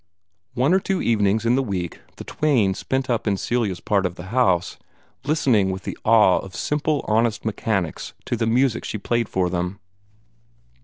One 0.55 0.73
or 0.73 0.79
two 0.79 0.99
evenings 0.99 1.45
in 1.45 1.53
the 1.53 1.61
week 1.61 1.99
the 2.15 2.23
twain 2.23 2.73
spent 2.73 3.07
up 3.07 3.27
in 3.27 3.37
Celia's 3.37 3.79
part 3.79 4.07
of 4.07 4.15
the 4.15 4.29
house, 4.33 4.79
listening 5.25 5.69
with 5.69 5.83
the 5.83 5.95
awe 6.03 6.39
of 6.39 6.55
simple, 6.55 7.05
honest 7.07 7.45
mechanics 7.45 8.13
to 8.25 8.35
the 8.35 8.47
music 8.47 8.83
she 8.83 8.97
played 8.97 9.29
for 9.29 9.47
them. 9.47 9.79